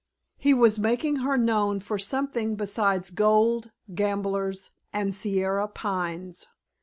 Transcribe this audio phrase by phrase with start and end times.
[0.39, 6.47] He was making her known for something besides gold, gamblers, and Sierra pines.